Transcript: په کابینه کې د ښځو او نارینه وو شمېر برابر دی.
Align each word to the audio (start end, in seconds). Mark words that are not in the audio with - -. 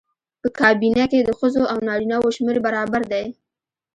په 0.41 0.47
کابینه 0.59 1.03
کې 1.11 1.19
د 1.23 1.29
ښځو 1.39 1.63
او 1.71 1.77
نارینه 1.87 2.15
وو 2.19 2.35
شمېر 2.37 2.57
برابر 2.67 3.01
دی. 3.11 3.25